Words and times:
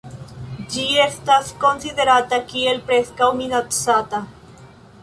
Ĝi 0.75 0.85
estas 1.03 1.51
konsiderata 1.65 2.41
kiel 2.55 2.83
Preskaŭ 2.89 3.31
Minacata. 3.45 4.25